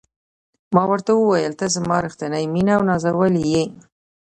ما 0.75 0.83
ورته 0.91 1.11
وویل: 1.15 1.53
ته 1.59 1.65
زما 1.75 1.97
ریښتینې 2.05 2.41
مینه 2.53 2.73
او 2.77 2.83
نازولې 2.89 3.43
یې. 3.53 3.63